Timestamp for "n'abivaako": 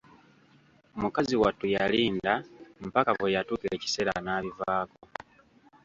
4.23-4.99